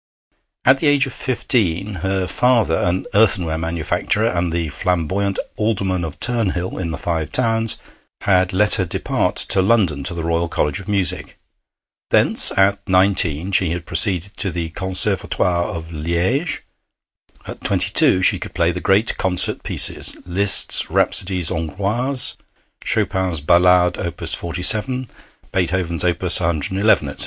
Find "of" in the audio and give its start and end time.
1.05-1.13, 6.03-6.19, 10.79-10.87, 15.65-15.89